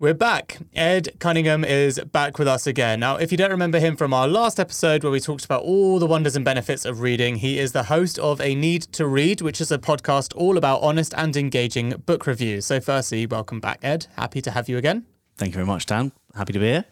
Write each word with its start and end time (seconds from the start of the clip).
We're 0.00 0.14
back. 0.14 0.58
Ed 0.76 1.18
Cunningham 1.18 1.64
is 1.64 1.98
back 1.98 2.38
with 2.38 2.46
us 2.46 2.68
again. 2.68 3.00
Now, 3.00 3.16
if 3.16 3.32
you 3.32 3.36
don't 3.36 3.50
remember 3.50 3.80
him 3.80 3.96
from 3.96 4.14
our 4.14 4.28
last 4.28 4.60
episode 4.60 5.02
where 5.02 5.10
we 5.10 5.18
talked 5.18 5.44
about 5.44 5.64
all 5.64 5.98
the 5.98 6.06
wonders 6.06 6.36
and 6.36 6.44
benefits 6.44 6.84
of 6.84 7.00
reading, 7.00 7.34
he 7.34 7.58
is 7.58 7.72
the 7.72 7.82
host 7.82 8.16
of 8.20 8.40
A 8.40 8.54
Need 8.54 8.82
to 8.92 9.08
Read, 9.08 9.40
which 9.40 9.60
is 9.60 9.72
a 9.72 9.78
podcast 9.78 10.36
all 10.36 10.56
about 10.56 10.82
honest 10.82 11.14
and 11.16 11.36
engaging 11.36 11.90
book 12.06 12.28
reviews. 12.28 12.64
So, 12.64 12.78
firstly, 12.78 13.26
welcome 13.26 13.58
back, 13.58 13.80
Ed. 13.82 14.06
Happy 14.14 14.40
to 14.42 14.52
have 14.52 14.68
you 14.68 14.78
again. 14.78 15.04
Thank 15.36 15.50
you 15.50 15.54
very 15.54 15.66
much, 15.66 15.84
Dan. 15.86 16.12
Happy 16.36 16.52
to 16.52 16.60
be 16.60 16.66
here. 16.66 16.84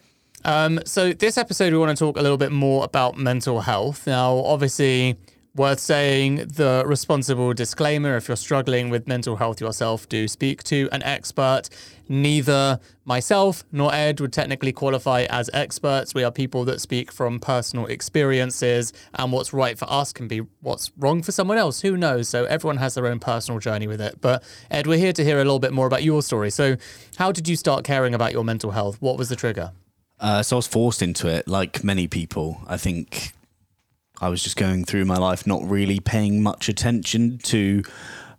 Um, 0.43 0.81
so, 0.83 1.13
this 1.13 1.37
episode, 1.37 1.71
we 1.71 1.79
want 1.79 1.97
to 1.97 2.05
talk 2.05 2.17
a 2.17 2.21
little 2.21 2.37
bit 2.37 2.51
more 2.51 2.83
about 2.83 3.17
mental 3.17 3.61
health. 3.61 4.05
Now, 4.05 4.35
obviously, 4.39 5.15
worth 5.57 5.79
saying 5.79 6.35
the 6.35 6.83
responsible 6.85 7.51
disclaimer 7.53 8.15
if 8.15 8.27
you're 8.27 8.37
struggling 8.37 8.89
with 8.89 9.07
mental 9.07 9.35
health 9.37 9.59
yourself, 9.59 10.07
do 10.07 10.27
speak 10.27 10.63
to 10.63 10.87
an 10.91 11.01
expert. 11.03 11.63
Neither 12.07 12.79
myself 13.03 13.65
nor 13.71 13.93
Ed 13.93 14.21
would 14.21 14.31
technically 14.31 14.71
qualify 14.71 15.23
as 15.29 15.49
experts. 15.53 16.13
We 16.13 16.23
are 16.23 16.31
people 16.31 16.63
that 16.65 16.79
speak 16.79 17.11
from 17.11 17.39
personal 17.39 17.87
experiences, 17.87 18.93
and 19.15 19.31
what's 19.31 19.51
right 19.51 19.77
for 19.77 19.89
us 19.89 20.13
can 20.13 20.27
be 20.27 20.43
what's 20.61 20.91
wrong 20.97 21.23
for 21.23 21.31
someone 21.31 21.57
else. 21.57 21.81
Who 21.81 21.97
knows? 21.97 22.29
So 22.29 22.45
everyone 22.45 22.77
has 22.77 22.93
their 22.93 23.07
own 23.07 23.19
personal 23.19 23.59
journey 23.59 23.87
with 23.87 23.99
it. 23.99 24.21
But 24.21 24.43
Ed, 24.69 24.87
we're 24.87 24.99
here 24.99 25.13
to 25.13 25.23
hear 25.23 25.37
a 25.37 25.43
little 25.43 25.59
bit 25.59 25.73
more 25.73 25.87
about 25.87 26.03
your 26.03 26.21
story. 26.21 26.51
So, 26.51 26.77
how 27.17 27.31
did 27.31 27.47
you 27.47 27.55
start 27.55 27.83
caring 27.83 28.13
about 28.13 28.31
your 28.31 28.43
mental 28.43 28.71
health? 28.71 29.01
What 29.01 29.17
was 29.17 29.29
the 29.29 29.35
trigger? 29.35 29.71
Uh, 30.19 30.41
so 30.41 30.55
I 30.55 30.57
was 30.57 30.67
forced 30.67 31.01
into 31.01 31.27
it, 31.27 31.47
like 31.47 31.83
many 31.83 32.07
people. 32.07 32.61
I 32.67 32.77
think 32.77 33.33
I 34.19 34.29
was 34.29 34.43
just 34.43 34.57
going 34.57 34.85
through 34.85 35.05
my 35.05 35.17
life 35.17 35.45
not 35.45 35.63
really 35.63 35.99
paying 35.99 36.41
much 36.41 36.69
attention 36.69 37.37
to 37.39 37.83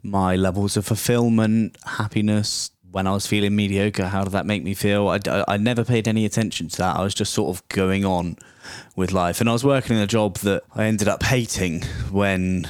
my 0.03 0.37
levels 0.37 0.77
of 0.77 0.87
fulfillment, 0.87 1.77
happiness. 1.85 2.71
When 2.91 3.07
I 3.07 3.13
was 3.13 3.27
feeling 3.27 3.55
mediocre, 3.55 4.09
how 4.09 4.25
did 4.25 4.33
that 4.33 4.47
make 4.47 4.65
me 4.65 4.75
feel? 4.75 5.09
I, 5.09 5.21
I, 5.47 5.57
never 5.59 5.85
paid 5.85 6.09
any 6.09 6.25
attention 6.25 6.69
to 6.69 6.79
that. 6.79 6.97
I 6.97 7.03
was 7.03 7.15
just 7.15 7.35
sort 7.35 7.55
of 7.55 7.69
going 7.69 8.05
on 8.05 8.39
with 8.97 9.13
life. 9.13 9.41
And 9.41 9.49
I 9.49 9.53
was 9.53 9.63
working 9.63 9.97
in 9.97 10.03
a 10.03 10.07
job 10.07 10.37
that 10.39 10.63
I 10.75 10.85
ended 10.85 11.07
up 11.07 11.23
hating 11.23 11.83
when 12.11 12.67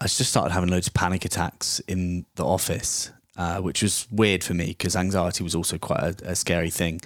I 0.00 0.04
just 0.06 0.30
started 0.30 0.52
having 0.52 0.68
loads 0.68 0.88
of 0.88 0.94
panic 0.94 1.24
attacks 1.24 1.80
in 1.80 2.26
the 2.34 2.44
office. 2.44 3.12
Uh, 3.38 3.60
which 3.60 3.82
was 3.82 4.08
weird 4.10 4.42
for 4.42 4.54
me 4.54 4.68
because 4.68 4.96
anxiety 4.96 5.44
was 5.44 5.54
also 5.54 5.76
quite 5.76 6.00
a, 6.00 6.30
a 6.30 6.34
scary 6.34 6.70
thing. 6.70 6.98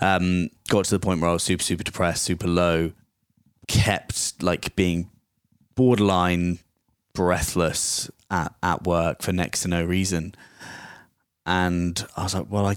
Um, 0.00 0.48
got 0.70 0.86
to 0.86 0.90
the 0.92 0.98
point 0.98 1.20
where 1.20 1.28
I 1.28 1.34
was 1.34 1.42
super, 1.42 1.62
super 1.62 1.84
depressed, 1.84 2.22
super 2.22 2.46
low, 2.48 2.92
kept 3.68 4.42
like 4.42 4.74
being 4.76 5.10
borderline 5.74 6.58
breathless 7.14 8.10
at, 8.30 8.54
at 8.62 8.84
work 8.84 9.22
for 9.22 9.32
next 9.32 9.62
to 9.62 9.68
no 9.68 9.84
reason. 9.84 10.34
And 11.46 12.04
I 12.16 12.22
was 12.24 12.34
like, 12.34 12.46
well, 12.48 12.66
I, 12.66 12.76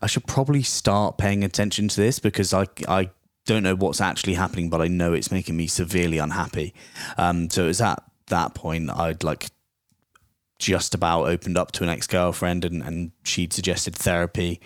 I 0.00 0.06
should 0.06 0.26
probably 0.26 0.62
start 0.62 1.18
paying 1.18 1.44
attention 1.44 1.88
to 1.88 2.00
this 2.00 2.18
because 2.18 2.52
I, 2.52 2.66
I 2.88 3.10
don't 3.46 3.62
know 3.62 3.74
what's 3.74 4.00
actually 4.00 4.34
happening, 4.34 4.70
but 4.70 4.80
I 4.80 4.88
know 4.88 5.12
it's 5.12 5.32
making 5.32 5.56
me 5.56 5.66
severely 5.66 6.18
unhappy. 6.18 6.74
Um, 7.16 7.50
so 7.50 7.64
it 7.64 7.68
was 7.68 7.80
at 7.80 8.02
that 8.26 8.54
point 8.54 8.90
I'd 8.90 9.24
like 9.24 9.48
just 10.58 10.94
about 10.94 11.24
opened 11.24 11.58
up 11.58 11.72
to 11.72 11.82
an 11.82 11.88
ex 11.88 12.06
girlfriend 12.06 12.64
and, 12.64 12.82
and 12.82 13.12
she'd 13.24 13.52
suggested 13.52 13.96
therapy. 13.96 14.60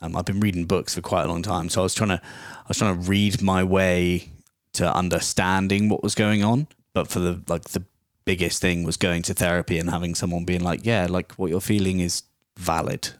Um, 0.00 0.16
I've 0.16 0.24
been 0.24 0.40
reading 0.40 0.64
books 0.64 0.94
for 0.94 1.02
quite 1.02 1.24
a 1.24 1.28
long 1.28 1.42
time, 1.42 1.68
so 1.68 1.80
I 1.80 1.84
was 1.84 1.94
trying 1.94 2.08
to 2.10 2.20
I 2.22 2.64
was 2.68 2.78
trying 2.78 3.00
to 3.00 3.08
read 3.08 3.42
my 3.42 3.62
way 3.62 4.31
to 4.74 4.94
understanding 4.94 5.88
what 5.88 6.02
was 6.02 6.14
going 6.14 6.42
on. 6.42 6.68
But 6.94 7.08
for 7.08 7.20
the 7.20 7.42
like 7.48 7.64
the 7.70 7.84
biggest 8.24 8.60
thing 8.60 8.84
was 8.84 8.96
going 8.96 9.22
to 9.22 9.34
therapy 9.34 9.78
and 9.78 9.90
having 9.90 10.14
someone 10.14 10.44
being 10.44 10.62
like, 10.62 10.84
yeah, 10.84 11.06
like 11.08 11.32
what 11.32 11.50
you're 11.50 11.60
feeling 11.60 12.00
is 12.00 12.22
valid. 12.56 13.10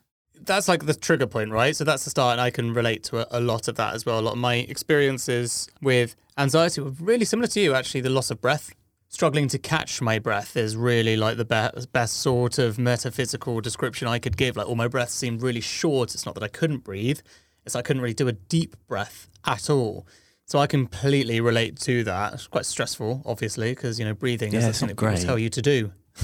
That's 0.40 0.68
like 0.68 0.86
the 0.86 0.94
trigger 0.94 1.26
point, 1.26 1.52
right? 1.52 1.74
So 1.74 1.84
that's 1.84 2.04
the 2.04 2.10
start, 2.10 2.32
and 2.32 2.40
I 2.40 2.50
can 2.50 2.74
relate 2.74 3.04
to 3.04 3.18
a, 3.18 3.38
a 3.38 3.40
lot 3.40 3.68
of 3.68 3.76
that 3.76 3.94
as 3.94 4.04
well. 4.04 4.18
A 4.18 4.22
lot 4.22 4.32
of 4.32 4.38
my 4.38 4.56
experiences 4.56 5.68
with 5.80 6.16
anxiety 6.36 6.80
were 6.80 6.90
really 6.90 7.24
similar 7.24 7.46
to 7.48 7.60
you, 7.60 7.74
actually. 7.74 8.00
The 8.00 8.10
loss 8.10 8.30
of 8.30 8.40
breath, 8.40 8.74
struggling 9.08 9.46
to 9.48 9.58
catch 9.58 10.02
my 10.02 10.18
breath 10.18 10.56
is 10.56 10.76
really 10.76 11.16
like 11.16 11.36
the 11.36 11.44
best 11.44 11.92
best 11.92 12.14
sort 12.14 12.58
of 12.58 12.78
metaphysical 12.78 13.60
description 13.60 14.08
I 14.08 14.18
could 14.18 14.36
give. 14.36 14.56
Like 14.56 14.66
all 14.66 14.74
my 14.74 14.88
breaths 14.88 15.14
seemed 15.14 15.42
really 15.42 15.60
short. 15.60 16.14
It's 16.14 16.26
not 16.26 16.34
that 16.34 16.42
I 16.42 16.48
couldn't 16.48 16.78
breathe; 16.78 17.20
it's 17.64 17.76
I 17.76 17.82
couldn't 17.82 18.02
really 18.02 18.14
do 18.14 18.26
a 18.26 18.32
deep 18.32 18.74
breath 18.88 19.28
at 19.44 19.70
all. 19.70 20.06
So 20.52 20.58
I 20.58 20.66
completely 20.66 21.40
relate 21.40 21.80
to 21.80 22.04
that. 22.04 22.34
It's 22.34 22.46
quite 22.46 22.66
stressful, 22.66 23.22
obviously, 23.24 23.70
because 23.70 23.98
you 23.98 24.04
know 24.04 24.12
breathing 24.12 24.52
Yeah, 24.52 24.68
is 24.68 24.76
something 24.76 24.94
people 24.94 25.16
tell 25.16 25.38
you 25.38 25.48
to 25.48 25.62
do. 25.62 25.92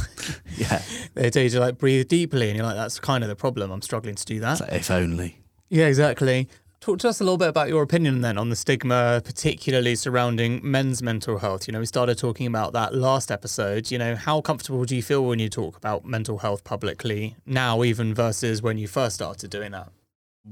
Yeah. 0.54 0.82
They 1.14 1.30
tell 1.30 1.44
you 1.44 1.48
to 1.48 1.60
like 1.60 1.78
breathe 1.78 2.08
deeply, 2.08 2.48
and 2.48 2.56
you're 2.58 2.66
like, 2.66 2.76
that's 2.76 3.00
kind 3.00 3.24
of 3.24 3.30
the 3.30 3.36
problem. 3.36 3.70
I'm 3.70 3.80
struggling 3.80 4.16
to 4.16 4.24
do 4.26 4.38
that. 4.40 4.60
Like, 4.60 4.72
if 4.74 4.90
only. 4.90 5.40
Yeah, 5.70 5.86
exactly. 5.86 6.46
Talk 6.80 6.98
to 6.98 7.08
us 7.08 7.22
a 7.22 7.24
little 7.24 7.38
bit 7.38 7.48
about 7.48 7.70
your 7.70 7.82
opinion 7.82 8.20
then 8.20 8.36
on 8.36 8.50
the 8.50 8.56
stigma, 8.56 9.22
particularly 9.24 9.94
surrounding 9.94 10.60
men's 10.62 11.02
mental 11.02 11.38
health. 11.38 11.66
You 11.66 11.72
know, 11.72 11.80
we 11.80 11.86
started 11.86 12.18
talking 12.18 12.46
about 12.46 12.74
that 12.74 12.94
last 12.94 13.30
episode. 13.30 13.90
You 13.90 13.96
know, 13.96 14.14
how 14.14 14.42
comfortable 14.42 14.84
do 14.84 14.94
you 14.94 15.02
feel 15.02 15.24
when 15.24 15.38
you 15.38 15.48
talk 15.48 15.78
about 15.78 16.04
mental 16.04 16.36
health 16.36 16.64
publicly 16.64 17.34
now, 17.46 17.82
even 17.82 18.12
versus 18.12 18.60
when 18.60 18.76
you 18.76 18.88
first 18.88 19.14
started 19.14 19.48
doing 19.48 19.72
that? 19.72 19.88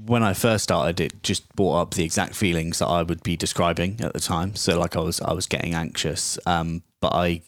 When 0.05 0.23
I 0.23 0.33
first 0.33 0.63
started, 0.63 0.99
it 0.99 1.23
just 1.23 1.53
brought 1.55 1.81
up 1.81 1.93
the 1.93 2.03
exact 2.03 2.35
feelings 2.35 2.79
that 2.79 2.87
I 2.87 3.03
would 3.03 3.23
be 3.23 3.35
describing 3.35 3.99
at 4.01 4.13
the 4.13 4.19
time. 4.19 4.55
So 4.55 4.79
like 4.79 4.95
I 4.95 4.99
was 4.99 5.19
I 5.21 5.33
was 5.33 5.47
getting 5.47 5.73
anxious, 5.73 6.37
um, 6.45 6.83
but 6.99 7.13
I 7.13 7.41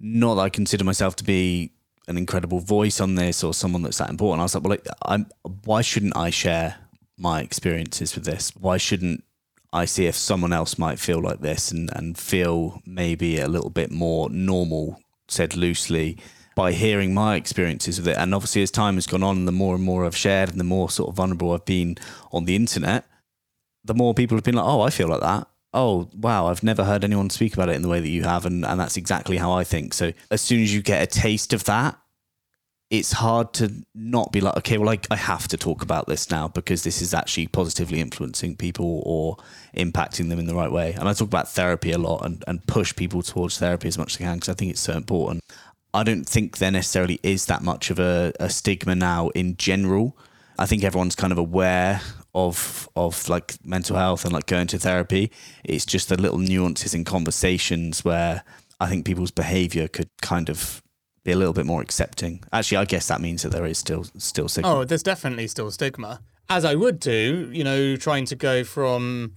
not 0.00 0.36
that 0.36 0.42
I 0.42 0.48
consider 0.48 0.84
myself 0.84 1.16
to 1.16 1.24
be 1.24 1.72
an 2.08 2.18
incredible 2.18 2.60
voice 2.60 3.00
on 3.00 3.14
this 3.14 3.42
or 3.42 3.54
someone 3.54 3.82
that's 3.82 3.98
that 3.98 4.10
important. 4.10 4.40
I 4.40 4.44
was 4.44 4.54
like, 4.54 4.64
well, 4.64 4.70
like, 4.70 4.86
I'm 5.02 5.26
why 5.64 5.82
shouldn't 5.82 6.16
I 6.16 6.30
share 6.30 6.76
my 7.16 7.40
experiences 7.40 8.14
with 8.14 8.24
this? 8.24 8.52
Why 8.56 8.76
shouldn't 8.76 9.24
I 9.72 9.84
see 9.84 10.06
if 10.06 10.16
someone 10.16 10.52
else 10.52 10.78
might 10.78 10.98
feel 10.98 11.20
like 11.20 11.40
this 11.40 11.70
and 11.70 11.90
and 11.94 12.18
feel 12.18 12.82
maybe 12.84 13.38
a 13.38 13.48
little 13.48 13.70
bit 13.70 13.90
more 13.90 14.28
normal, 14.28 15.00
said 15.28 15.56
loosely 15.56 16.18
by 16.54 16.72
hearing 16.72 17.14
my 17.14 17.36
experiences 17.36 17.98
with 17.98 18.08
it. 18.08 18.16
And 18.16 18.34
obviously, 18.34 18.62
as 18.62 18.70
time 18.70 18.94
has 18.94 19.06
gone 19.06 19.22
on, 19.22 19.44
the 19.44 19.52
more 19.52 19.74
and 19.74 19.84
more 19.84 20.04
I've 20.04 20.16
shared 20.16 20.50
and 20.50 20.60
the 20.60 20.64
more 20.64 20.90
sort 20.90 21.08
of 21.08 21.16
vulnerable 21.16 21.52
I've 21.52 21.64
been 21.64 21.96
on 22.32 22.44
the 22.44 22.56
internet, 22.56 23.06
the 23.84 23.94
more 23.94 24.14
people 24.14 24.36
have 24.36 24.44
been 24.44 24.54
like, 24.54 24.66
oh, 24.66 24.80
I 24.80 24.90
feel 24.90 25.08
like 25.08 25.20
that. 25.20 25.48
Oh, 25.72 26.08
wow, 26.16 26.46
I've 26.46 26.62
never 26.62 26.84
heard 26.84 27.04
anyone 27.04 27.30
speak 27.30 27.54
about 27.54 27.68
it 27.68 27.76
in 27.76 27.82
the 27.82 27.88
way 27.88 28.00
that 28.00 28.08
you 28.08 28.22
have. 28.22 28.46
And, 28.46 28.64
and 28.64 28.78
that's 28.78 28.96
exactly 28.96 29.36
how 29.36 29.52
I 29.52 29.64
think. 29.64 29.92
So 29.92 30.12
as 30.30 30.40
soon 30.40 30.62
as 30.62 30.72
you 30.72 30.82
get 30.82 31.02
a 31.02 31.06
taste 31.06 31.52
of 31.52 31.64
that, 31.64 31.98
it's 32.90 33.12
hard 33.12 33.52
to 33.54 33.84
not 33.94 34.30
be 34.30 34.40
like, 34.40 34.56
okay, 34.58 34.78
well, 34.78 34.90
I, 34.90 34.98
I 35.10 35.16
have 35.16 35.48
to 35.48 35.56
talk 35.56 35.82
about 35.82 36.06
this 36.06 36.30
now 36.30 36.48
because 36.48 36.84
this 36.84 37.02
is 37.02 37.12
actually 37.12 37.48
positively 37.48 38.00
influencing 38.00 38.56
people 38.56 39.02
or 39.04 39.36
impacting 39.76 40.28
them 40.28 40.38
in 40.38 40.46
the 40.46 40.54
right 40.54 40.70
way. 40.70 40.92
And 40.92 41.08
I 41.08 41.12
talk 41.12 41.26
about 41.26 41.48
therapy 41.48 41.90
a 41.92 41.98
lot 41.98 42.24
and, 42.24 42.44
and 42.46 42.64
push 42.66 42.94
people 42.94 43.22
towards 43.22 43.58
therapy 43.58 43.88
as 43.88 43.98
much 43.98 44.14
as 44.14 44.20
I 44.20 44.24
can 44.24 44.36
because 44.36 44.50
I 44.50 44.54
think 44.54 44.70
it's 44.70 44.80
so 44.80 44.92
important. 44.92 45.42
I 45.94 46.02
don't 46.02 46.28
think 46.28 46.58
there 46.58 46.72
necessarily 46.72 47.20
is 47.22 47.46
that 47.46 47.62
much 47.62 47.88
of 47.90 48.00
a, 48.00 48.32
a 48.40 48.50
stigma 48.50 48.96
now 48.96 49.28
in 49.28 49.56
general. 49.56 50.18
I 50.58 50.66
think 50.66 50.82
everyone's 50.84 51.14
kind 51.14 51.32
of 51.32 51.38
aware 51.38 52.00
of 52.34 52.88
of 52.96 53.28
like 53.28 53.54
mental 53.64 53.96
health 53.96 54.24
and 54.24 54.32
like 54.32 54.46
going 54.46 54.66
to 54.68 54.78
therapy. 54.78 55.30
It's 55.62 55.86
just 55.86 56.08
the 56.08 56.20
little 56.20 56.38
nuances 56.38 56.94
in 56.94 57.04
conversations 57.04 58.04
where 58.04 58.42
I 58.80 58.88
think 58.88 59.06
people's 59.06 59.30
behavior 59.30 59.86
could 59.86 60.10
kind 60.20 60.50
of 60.50 60.82
be 61.22 61.30
a 61.30 61.36
little 61.36 61.54
bit 61.54 61.64
more 61.64 61.80
accepting. 61.80 62.42
Actually, 62.52 62.78
I 62.78 62.84
guess 62.84 63.06
that 63.08 63.20
means 63.20 63.42
that 63.42 63.52
there 63.52 63.64
is 63.64 63.78
still 63.78 64.04
still 64.18 64.48
stigma. 64.48 64.74
Oh, 64.74 64.84
there's 64.84 65.02
definitely 65.02 65.46
still 65.46 65.70
stigma. 65.70 66.20
As 66.48 66.64
I 66.64 66.74
would 66.74 67.00
do, 67.00 67.50
you 67.52 67.64
know, 67.64 67.96
trying 67.96 68.26
to 68.26 68.36
go 68.36 68.64
from, 68.64 69.34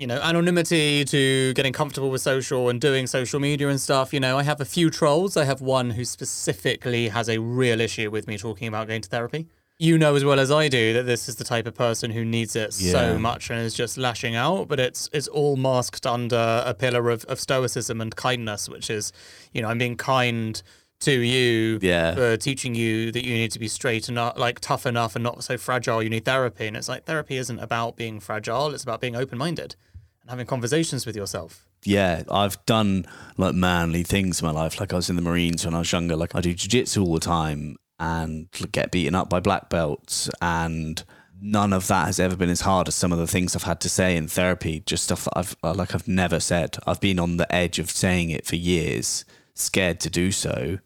you 0.00 0.06
know, 0.06 0.18
anonymity 0.22 1.04
to 1.04 1.52
getting 1.52 1.74
comfortable 1.74 2.08
with 2.08 2.22
social 2.22 2.70
and 2.70 2.80
doing 2.80 3.06
social 3.06 3.38
media 3.38 3.68
and 3.68 3.78
stuff. 3.78 4.14
You 4.14 4.20
know, 4.20 4.38
I 4.38 4.42
have 4.44 4.58
a 4.58 4.64
few 4.64 4.88
trolls. 4.88 5.36
I 5.36 5.44
have 5.44 5.60
one 5.60 5.90
who 5.90 6.06
specifically 6.06 7.08
has 7.08 7.28
a 7.28 7.38
real 7.38 7.82
issue 7.82 8.10
with 8.10 8.26
me 8.26 8.38
talking 8.38 8.66
about 8.66 8.88
going 8.88 9.02
to 9.02 9.08
therapy. 9.10 9.46
You 9.78 9.98
know 9.98 10.14
as 10.14 10.24
well 10.24 10.40
as 10.40 10.50
I 10.50 10.68
do 10.68 10.92
that 10.94 11.04
this 11.04 11.28
is 11.28 11.36
the 11.36 11.44
type 11.44 11.66
of 11.66 11.74
person 11.74 12.10
who 12.10 12.24
needs 12.24 12.56
it 12.56 12.72
so 12.74 13.18
much 13.18 13.50
and 13.50 13.60
is 13.60 13.74
just 13.74 13.98
lashing 13.98 14.34
out, 14.36 14.68
but 14.68 14.80
it's 14.80 15.08
it's 15.12 15.28
all 15.28 15.56
masked 15.56 16.06
under 16.06 16.62
a 16.66 16.72
pillar 16.74 17.08
of, 17.10 17.24
of 17.26 17.38
stoicism 17.38 18.00
and 18.00 18.14
kindness, 18.16 18.68
which 18.68 18.88
is, 18.90 19.12
you 19.52 19.60
know, 19.62 19.68
I'm 19.68 19.78
being 19.78 19.96
kind 19.96 20.62
to 21.00 21.12
you 21.12 21.78
Yeah. 21.80 22.14
for 22.14 22.36
teaching 22.36 22.74
you 22.74 23.10
that 23.12 23.24
you 23.24 23.32
need 23.32 23.52
to 23.52 23.58
be 23.58 23.68
straight 23.68 24.08
and 24.08 24.14
not 24.14 24.38
like 24.38 24.60
tough 24.60 24.84
enough 24.84 25.14
and 25.16 25.22
not 25.22 25.42
so 25.44 25.56
fragile. 25.56 26.02
You 26.02 26.10
need 26.10 26.26
therapy. 26.26 26.66
And 26.66 26.76
it's 26.76 26.88
like 26.90 27.04
therapy 27.04 27.38
isn't 27.38 27.58
about 27.58 27.96
being 27.96 28.20
fragile, 28.20 28.74
it's 28.74 28.82
about 28.82 29.00
being 29.00 29.16
open 29.16 29.38
minded 29.38 29.76
and 29.89 29.89
having 30.30 30.46
conversations 30.46 31.04
with 31.06 31.16
yourself. 31.16 31.66
yeah, 31.84 32.22
I've 32.30 32.64
done 32.66 33.06
like 33.36 33.54
manly 33.54 34.02
things 34.02 34.40
in 34.40 34.46
my 34.46 34.52
life. 34.52 34.80
Like 34.80 34.92
I 34.92 34.96
was 34.96 35.10
in 35.10 35.16
the 35.16 35.22
Marines 35.22 35.64
when 35.64 35.74
I 35.74 35.78
was 35.80 35.92
younger. 35.92 36.16
Like 36.16 36.34
I 36.34 36.40
do 36.40 36.54
jiu-jitsu 36.54 37.02
all 37.04 37.14
the 37.14 37.20
time 37.20 37.76
and 37.98 38.48
get 38.72 38.90
beaten 38.90 39.14
up 39.14 39.28
by 39.28 39.40
black 39.40 39.68
belts 39.68 40.30
and 40.40 41.04
none 41.40 41.72
of 41.72 41.86
that 41.88 42.06
has 42.06 42.20
ever 42.20 42.36
been 42.36 42.50
as 42.50 42.62
hard 42.62 42.88
as 42.88 42.94
some 42.94 43.12
of 43.12 43.18
the 43.18 43.26
things 43.26 43.56
I've 43.56 43.62
had 43.62 43.80
to 43.80 43.88
say 43.88 44.16
in 44.16 44.28
therapy. 44.28 44.82
Just 44.86 45.04
stuff 45.04 45.24
that 45.24 45.32
I've 45.36 45.56
uh, 45.62 45.74
like 45.74 45.94
I've 45.94 46.08
never 46.08 46.40
said. 46.40 46.76
I've 46.86 47.00
been 47.00 47.18
on 47.18 47.36
the 47.38 47.52
edge 47.54 47.78
of 47.78 47.90
saying 47.90 48.30
it 48.30 48.46
for 48.46 48.56
years, 48.56 49.24
scared 49.54 50.00
to 50.00 50.10
do 50.10 50.32
so. 50.32 50.78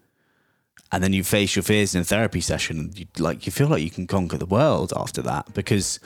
And 0.92 1.02
then 1.02 1.12
you 1.12 1.24
face 1.24 1.56
your 1.56 1.64
fears 1.64 1.94
in 1.94 2.02
a 2.02 2.04
therapy 2.04 2.40
session. 2.40 2.92
You, 2.94 3.06
like 3.18 3.46
you 3.46 3.52
feel 3.52 3.66
like 3.66 3.82
you 3.82 3.90
can 3.90 4.06
conquer 4.06 4.38
the 4.38 4.46
world 4.46 4.92
after 4.96 5.22
that 5.22 5.52
because 5.54 5.98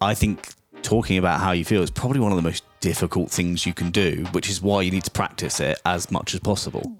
I 0.00 0.14
think 0.14 0.48
talking 0.84 1.16
about 1.18 1.40
how 1.40 1.50
you 1.52 1.64
feel 1.64 1.82
is 1.82 1.90
probably 1.90 2.20
one 2.20 2.30
of 2.30 2.36
the 2.36 2.42
most 2.42 2.62
difficult 2.80 3.30
things 3.30 3.66
you 3.66 3.72
can 3.74 3.90
do, 3.90 4.24
which 4.32 4.48
is 4.48 4.62
why 4.62 4.82
you 4.82 4.90
need 4.90 5.02
to 5.04 5.10
practice 5.10 5.58
it 5.58 5.80
as 5.84 6.10
much 6.10 6.34
as 6.34 6.40
possible. 6.40 6.96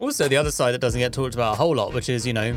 Also, 0.00 0.28
the 0.28 0.36
other 0.36 0.50
side 0.50 0.72
that 0.72 0.80
doesn't 0.80 0.98
get 0.98 1.12
talked 1.12 1.34
about 1.34 1.52
a 1.52 1.56
whole 1.56 1.76
lot, 1.76 1.94
which 1.94 2.08
is, 2.08 2.26
you 2.26 2.32
know, 2.32 2.56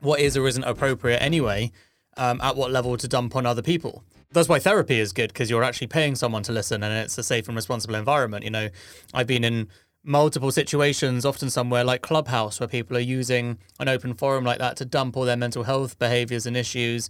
what 0.00 0.18
is 0.18 0.36
or 0.36 0.48
isn't 0.48 0.64
appropriate 0.64 1.18
anyway, 1.18 1.70
um, 2.16 2.40
at 2.40 2.56
what 2.56 2.70
level 2.70 2.96
to 2.96 3.06
dump 3.06 3.36
on 3.36 3.44
other 3.44 3.62
people. 3.62 4.02
That's 4.32 4.48
why 4.48 4.60
therapy 4.60 4.98
is 4.98 5.12
good 5.12 5.32
because 5.32 5.50
you're 5.50 5.64
actually 5.64 5.88
paying 5.88 6.14
someone 6.14 6.42
to 6.44 6.52
listen 6.52 6.82
and 6.82 6.94
it's 6.94 7.18
a 7.18 7.22
safe 7.22 7.48
and 7.48 7.56
responsible 7.56 7.96
environment. 7.96 8.44
You 8.44 8.50
know, 8.50 8.68
I've 9.12 9.26
been 9.26 9.44
in 9.44 9.68
multiple 10.02 10.50
situations, 10.50 11.24
often 11.24 11.50
somewhere 11.50 11.84
like 11.84 12.02
Clubhouse, 12.02 12.60
where 12.60 12.68
people 12.68 12.96
are 12.96 13.00
using 13.00 13.58
an 13.78 13.88
open 13.88 14.14
forum 14.14 14.44
like 14.44 14.58
that 14.58 14.76
to 14.76 14.84
dump 14.84 15.16
all 15.16 15.24
their 15.24 15.36
mental 15.36 15.64
health 15.64 15.98
behaviors 15.98 16.46
and 16.46 16.56
issues 16.56 17.08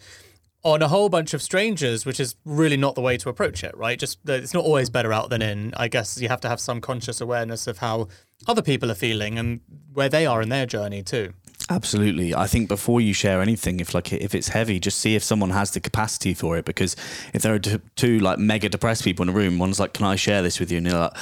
on 0.63 0.83
a 0.83 0.89
whole 0.89 1.09
bunch 1.09 1.33
of 1.33 1.41
strangers, 1.41 2.05
which 2.05 2.21
is 2.21 2.37
really 2.45 2.77
not 2.77 2.95
the 2.95 3.01
way 3.01 3.17
to 3.17 3.29
approach 3.29 3.65
it, 3.65 3.75
right? 3.77 3.99
Just 3.99 4.19
it's 4.27 4.53
not 4.53 4.65
always 4.65 4.91
better 4.91 5.13
out 5.13 5.31
than 5.31 5.41
in. 5.41 5.73
I 5.77 5.89
guess 5.89 6.21
you 6.21 6.29
have 6.29 6.41
to 6.43 6.49
have 6.49 6.61
some 6.61 6.81
conscious 6.81 7.21
awareness 7.21 7.67
of 7.67 7.79
how 7.79 8.09
other 8.47 8.63
people 8.63 8.91
are 8.91 8.95
feeling 8.95 9.39
and 9.39 9.61
where 9.93 10.09
they 10.09 10.27
are 10.27 10.43
in 10.43 10.51
their 10.51 10.67
journey 10.67 11.03
too. 11.03 11.33
Absolutely. 11.71 12.35
I 12.35 12.47
think 12.47 12.69
before 12.69 13.01
you 13.01 13.15
share 13.15 13.41
anything, 13.41 13.81
if 13.81 13.95
like 13.95 14.13
if 14.13 14.35
it's 14.35 14.49
heavy, 14.49 14.81
just 14.81 14.99
see 14.99 15.15
if 15.15 15.23
someone 15.23 15.51
has 15.51 15.71
the 15.71 15.81
capacity 15.81 16.35
for 16.35 16.59
it. 16.59 16.65
Because 16.65 16.95
if 17.33 17.43
there 17.43 17.55
are 17.55 17.59
two 17.97 18.19
like 18.19 18.39
mega 18.39 18.69
depressed 18.69 19.05
people 19.05 19.23
in 19.23 19.29
a 19.31 19.33
room, 19.33 19.59
one's 19.59 19.81
like, 19.81 19.95
"Can 19.95 20.05
I 20.05 20.17
share 20.17 20.43
this 20.43 20.61
with 20.61 20.71
you?" 20.71 20.79
and 20.79 20.87
you're 20.87 20.99
like. 20.99 21.17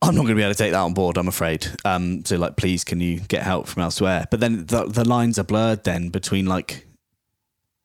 I'm 0.00 0.14
not 0.14 0.22
going 0.22 0.28
to 0.28 0.34
be 0.36 0.42
able 0.42 0.54
to 0.54 0.58
take 0.58 0.72
that 0.72 0.78
on 0.78 0.94
board, 0.94 1.18
I'm 1.18 1.28
afraid. 1.28 1.66
Um, 1.84 2.24
so, 2.24 2.36
like, 2.36 2.56
please, 2.56 2.84
can 2.84 3.00
you 3.00 3.20
get 3.20 3.42
help 3.42 3.66
from 3.66 3.82
elsewhere? 3.82 4.26
But 4.30 4.40
then 4.40 4.66
the, 4.66 4.86
the 4.86 5.06
lines 5.06 5.38
are 5.38 5.44
blurred 5.44 5.84
then 5.84 6.10
between 6.10 6.46
like 6.46 6.86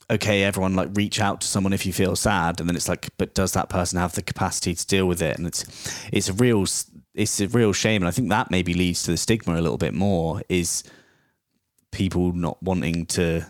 okay, 0.10 0.44
everyone 0.44 0.76
like 0.76 0.90
reach 0.94 1.20
out 1.20 1.42
to 1.42 1.48
someone 1.48 1.74
if 1.74 1.86
you 1.86 1.94
feel 1.94 2.16
sad, 2.16 2.60
and 2.60 2.70
then 2.70 2.76
it's 2.76 2.90
like, 2.90 3.10
but 3.18 3.34
does 3.34 3.54
that 3.54 3.70
person 3.70 4.00
have 4.00 4.14
the 4.14 4.22
capacity 4.22 4.76
to 4.76 4.88
deal 4.88 5.08
with 5.08 5.22
it? 5.22 5.38
And 5.38 5.48
it's 5.48 5.66
it's 6.12 6.30
a 6.30 6.34
real 6.34 6.66
it's 7.14 7.40
a 7.40 7.48
real 7.48 7.74
shame, 7.74 8.02
and 8.02 8.08
I 8.08 8.12
think 8.12 8.30
that 8.30 8.52
maybe 8.52 8.74
leads 8.74 9.04
to 9.04 9.12
the 9.12 9.18
stigma 9.18 9.56
a 9.56 9.62
little 9.62 9.78
bit 9.78 9.94
more 9.94 10.42
is 10.50 10.84
people 11.92 12.34
not 12.34 12.62
wanting 12.62 13.06
to 13.06 13.46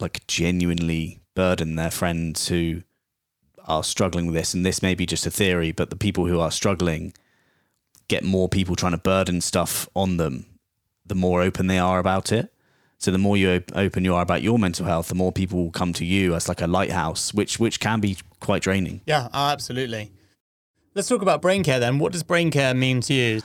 like 0.00 0.26
genuinely 0.26 1.20
burden 1.34 1.76
their 1.76 1.90
friends 1.90 2.48
who 2.48 2.82
are 3.64 3.84
struggling 3.84 4.26
with 4.26 4.34
this, 4.34 4.54
and 4.54 4.64
this 4.64 4.82
may 4.82 4.94
be 4.94 5.06
just 5.06 5.26
a 5.26 5.30
theory, 5.30 5.72
but 5.72 5.90
the 5.90 5.96
people 5.96 6.26
who 6.26 6.40
are 6.40 6.50
struggling 6.50 7.12
get 8.08 8.24
more 8.24 8.48
people 8.48 8.76
trying 8.76 8.92
to 8.92 8.98
burden 8.98 9.40
stuff 9.40 9.88
on 9.94 10.16
them, 10.16 10.46
the 11.06 11.14
more 11.14 11.42
open 11.42 11.66
they 11.66 11.78
are 11.78 11.98
about 11.98 12.32
it. 12.32 12.52
So 12.98 13.12
the 13.12 13.18
more 13.18 13.36
you 13.36 13.50
op- 13.50 13.76
open 13.76 14.04
you 14.04 14.14
are 14.14 14.22
about 14.22 14.42
your 14.42 14.58
mental 14.58 14.84
health, 14.84 15.08
the 15.08 15.14
more 15.14 15.30
people 15.30 15.62
will 15.62 15.70
come 15.70 15.92
to 15.94 16.04
you 16.04 16.34
as 16.34 16.48
like 16.48 16.60
a 16.60 16.66
lighthouse, 16.66 17.32
which 17.32 17.60
which 17.60 17.78
can 17.78 18.00
be 18.00 18.16
quite 18.40 18.62
draining. 18.62 19.02
Yeah, 19.06 19.26
uh, 19.32 19.50
absolutely. 19.52 20.10
Let's 20.94 21.06
talk 21.08 21.22
about 21.22 21.40
brain 21.40 21.62
care 21.62 21.78
then. 21.78 22.00
What 22.00 22.12
does 22.12 22.24
brain 22.24 22.50
care 22.50 22.74
mean 22.74 23.00
to 23.02 23.14
you? 23.14 23.40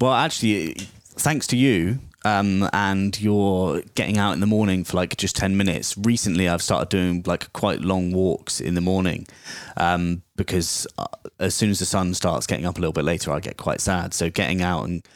Well, 0.00 0.12
actually, 0.12 0.74
thanks 1.04 1.46
to 1.48 1.56
you 1.56 2.00
um, 2.26 2.68
and 2.72 3.20
you're 3.20 3.82
getting 3.94 4.18
out 4.18 4.32
in 4.32 4.40
the 4.40 4.48
morning 4.48 4.82
for 4.82 4.96
like 4.96 5.16
just 5.16 5.36
10 5.36 5.56
minutes. 5.56 5.96
Recently, 5.96 6.48
I've 6.48 6.60
started 6.60 6.88
doing 6.88 7.22
like 7.24 7.52
quite 7.52 7.82
long 7.82 8.12
walks 8.12 8.60
in 8.60 8.74
the 8.74 8.80
morning 8.80 9.28
um, 9.76 10.22
because 10.34 10.88
uh, 10.98 11.06
as 11.38 11.54
soon 11.54 11.70
as 11.70 11.78
the 11.78 11.84
sun 11.84 12.14
starts 12.14 12.48
getting 12.48 12.66
up 12.66 12.78
a 12.78 12.80
little 12.80 12.92
bit 12.92 13.04
later, 13.04 13.30
I 13.30 13.38
get 13.38 13.56
quite 13.56 13.80
sad. 13.80 14.12
So 14.12 14.28
getting 14.28 14.60
out 14.60 14.88
and 14.88 15.06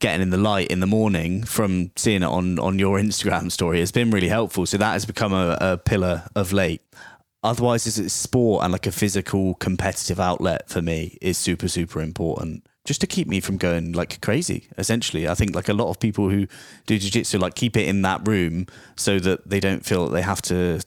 getting 0.00 0.20
in 0.22 0.30
the 0.30 0.36
light 0.36 0.66
in 0.66 0.80
the 0.80 0.88
morning 0.88 1.44
from 1.44 1.92
seeing 1.94 2.22
it 2.22 2.26
on 2.26 2.58
on 2.58 2.80
your 2.80 2.98
Instagram 2.98 3.52
story 3.52 3.78
has 3.78 3.92
been 3.92 4.10
really 4.10 4.28
helpful. 4.28 4.66
So 4.66 4.76
that 4.76 4.92
has 4.92 5.06
become 5.06 5.32
a, 5.32 5.56
a 5.60 5.76
pillar 5.78 6.24
of 6.34 6.52
late. 6.52 6.82
Otherwise, 7.44 7.86
it's 7.86 8.12
sport 8.12 8.64
and 8.64 8.72
like 8.72 8.88
a 8.88 8.92
physical 8.92 9.54
competitive 9.54 10.18
outlet 10.18 10.68
for 10.68 10.82
me 10.82 11.16
is 11.22 11.38
super 11.38 11.68
super 11.68 12.02
important. 12.02 12.65
Just 12.86 13.00
to 13.02 13.06
keep 13.06 13.28
me 13.28 13.40
from 13.40 13.58
going 13.58 13.92
like 13.92 14.20
crazy, 14.22 14.68
essentially. 14.78 15.28
I 15.28 15.34
think 15.34 15.54
like 15.54 15.68
a 15.68 15.74
lot 15.74 15.90
of 15.90 16.00
people 16.00 16.30
who 16.30 16.46
do 16.86 16.98
jiu-jitsu 16.98 17.38
like 17.38 17.54
keep 17.54 17.76
it 17.76 17.88
in 17.88 18.02
that 18.02 18.26
room 18.26 18.66
so 18.96 19.18
that 19.18 19.48
they 19.48 19.60
don't 19.60 19.84
feel 19.84 20.06
that 20.06 20.12
they 20.12 20.22
have 20.22 20.40
to 20.42 20.80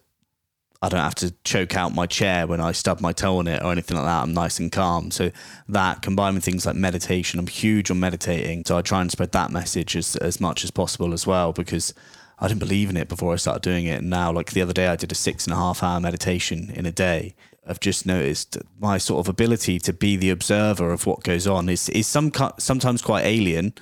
I 0.82 0.88
don't 0.88 1.02
have 1.02 1.16
to 1.16 1.32
choke 1.44 1.76
out 1.76 1.94
my 1.94 2.06
chair 2.06 2.48
when 2.48 2.62
I 2.62 2.72
stub 2.72 3.02
my 3.02 3.12
toe 3.12 3.40
on 3.40 3.48
it 3.48 3.62
or 3.62 3.72
anything 3.72 3.98
like 3.98 4.06
that. 4.06 4.24
I'm 4.24 4.34
nice 4.34 4.60
and 4.60 4.72
calm. 4.72 5.12
So 5.12 5.30
that 5.68 6.02
combined 6.02 6.36
with 6.36 6.46
things 6.46 6.66
like 6.66 6.78
meditation, 6.78 7.38
I'm 7.38 7.48
huge 7.48 7.92
on 7.92 8.00
meditating. 8.00 8.64
So 8.66 8.78
I 8.78 8.82
try 8.82 9.02
and 9.02 9.12
spread 9.12 9.34
that 9.34 9.52
message 9.52 9.98
as, 9.98 10.16
as 10.16 10.40
much 10.40 10.64
as 10.64 10.72
possible 10.72 11.14
as 11.14 11.28
well 11.28 11.52
because 11.52 11.94
I 12.40 12.48
didn't 12.48 12.62
believe 12.62 12.90
in 12.90 12.96
it 12.96 13.10
before 13.10 13.34
I 13.34 13.36
started 13.36 13.62
doing 13.62 13.86
it. 13.88 14.00
And 14.00 14.10
now, 14.10 14.32
like 14.32 14.52
the 14.52 14.62
other 14.62 14.72
day, 14.72 14.88
I 14.88 14.96
did 14.96 15.12
a 15.12 15.16
six 15.16 15.46
and 15.46 15.54
a 15.54 15.58
half 15.58 15.84
hour 15.84 16.00
meditation 16.00 16.72
in 16.74 16.86
a 16.86 16.92
day. 16.92 17.36
I've 17.70 17.80
just 17.80 18.06
noticed 18.06 18.58
my 18.80 18.98
sort 18.98 19.20
of 19.20 19.30
ability 19.30 19.80
to 19.80 19.94
be 19.94 20.16
the 20.16 20.32
observer 20.32 20.92
of 20.92 21.06
what 21.06 21.24
goes 21.24 21.46
on 21.46 21.70
is 21.70 21.88
is 21.90 22.08
some 22.08 22.32
sometimes 22.58 23.02
quite 23.02 23.26
alien, 23.26 23.74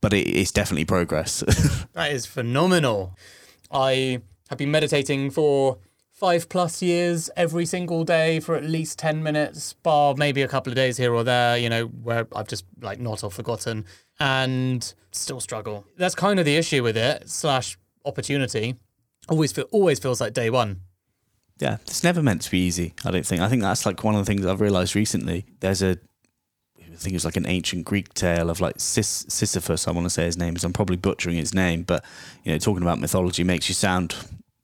but 0.00 0.12
it, 0.12 0.26
it's 0.26 0.50
definitely 0.50 0.84
progress. 0.84 1.40
that 1.92 2.10
is 2.10 2.26
phenomenal. 2.26 3.16
I 3.70 4.22
have 4.48 4.58
been 4.58 4.70
meditating 4.70 5.30
for 5.30 5.78
five 6.10 6.48
plus 6.48 6.82
years 6.82 7.30
every 7.36 7.64
single 7.64 8.02
day 8.02 8.40
for 8.40 8.56
at 8.56 8.64
least 8.64 8.98
10 8.98 9.22
minutes, 9.22 9.74
bar 9.74 10.16
maybe 10.16 10.42
a 10.42 10.48
couple 10.48 10.72
of 10.72 10.74
days 10.74 10.96
here 10.96 11.14
or 11.14 11.22
there, 11.22 11.56
you 11.56 11.68
know, 11.68 11.84
where 11.84 12.26
I've 12.34 12.48
just 12.48 12.64
like 12.80 12.98
not 12.98 13.22
or 13.22 13.30
forgotten 13.30 13.84
and 14.18 14.92
still 15.12 15.38
struggle. 15.38 15.84
That's 15.96 16.16
kind 16.16 16.40
of 16.40 16.44
the 16.44 16.56
issue 16.56 16.82
with 16.82 16.96
it, 16.96 17.28
slash 17.30 17.78
opportunity. 18.04 18.74
Always 19.28 19.52
feel 19.52 19.66
always 19.70 20.00
feels 20.00 20.20
like 20.20 20.32
day 20.32 20.50
one. 20.50 20.80
Yeah, 21.58 21.78
it's 21.86 22.04
never 22.04 22.22
meant 22.22 22.42
to 22.42 22.50
be 22.50 22.58
easy, 22.58 22.94
I 23.04 23.10
don't 23.10 23.26
think. 23.26 23.40
I 23.42 23.48
think 23.48 23.62
that's 23.62 23.84
like 23.84 24.04
one 24.04 24.14
of 24.14 24.24
the 24.24 24.24
things 24.24 24.46
I've 24.46 24.60
realized 24.60 24.94
recently. 24.94 25.44
There's 25.60 25.82
a 25.82 25.98
I 26.98 27.00
think 27.00 27.12
it 27.12 27.16
was 27.16 27.24
like 27.24 27.36
an 27.36 27.46
ancient 27.46 27.84
Greek 27.84 28.12
tale 28.12 28.50
of 28.50 28.60
like 28.60 28.74
Sis- 28.78 29.26
Sisyphus, 29.28 29.86
I 29.86 29.92
want 29.92 30.06
to 30.06 30.10
say 30.10 30.24
his 30.24 30.36
name 30.36 30.56
is. 30.56 30.64
I'm 30.64 30.72
probably 30.72 30.96
butchering 30.96 31.36
his 31.36 31.54
name, 31.54 31.84
but 31.84 32.04
you 32.42 32.50
know, 32.50 32.58
talking 32.58 32.82
about 32.82 32.98
mythology 32.98 33.44
makes 33.44 33.68
you 33.68 33.74
sound 33.74 34.16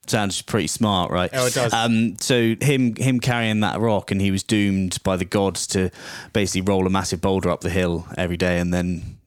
sounds 0.09 0.43
pretty 0.43 0.67
smart, 0.67 1.13
right? 1.13 1.31
Oh, 1.33 1.47
it 1.47 1.55
does. 1.55 1.73
Um, 1.73 2.17
so 2.19 2.57
him 2.61 2.97
him 2.97 3.21
carrying 3.21 3.61
that 3.61 3.79
rock, 3.79 4.11
and 4.11 4.21
he 4.21 4.33
was 4.33 4.43
doomed 4.43 5.01
by 5.05 5.17
the 5.17 5.25
gods 5.25 5.67
to 5.69 5.91
basically 6.33 6.63
roll 6.63 6.89
a 6.89 6.91
massive 6.91 7.21
boulder 7.21 7.51
up 7.51 7.61
the 7.61 7.71
hill 7.71 8.07
every 8.19 8.37
day, 8.37 8.59
and 8.59 8.75
then 8.75 9.19